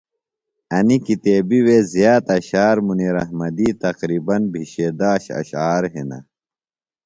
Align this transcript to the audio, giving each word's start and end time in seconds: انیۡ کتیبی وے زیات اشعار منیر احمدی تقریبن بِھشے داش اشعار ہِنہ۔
انیۡ 0.77 1.01
کتیبی 1.05 1.59
وے 1.65 1.77
زیات 1.93 2.25
اشعار 2.37 2.77
منیر 2.85 3.15
احمدی 3.23 3.69
تقریبن 3.83 4.41
بِھشے 4.51 4.87
داش 4.99 5.23
اشعار 5.39 5.83
ہِنہ۔ 5.93 6.19